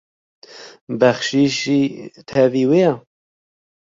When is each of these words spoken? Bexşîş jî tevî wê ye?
Bexşîş 0.99 1.53
jî 1.63 1.81
tevî 2.29 2.63
wê 2.69 2.81
ye? 2.85 2.93